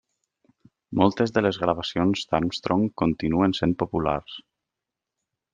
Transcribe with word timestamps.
Moltes 1.01 1.33
de 1.35 1.43
les 1.47 1.59
gravacions 1.65 2.25
d'Armstrong 2.31 2.89
continuen 3.05 3.57
sent 3.61 3.79
populars. 3.85 4.43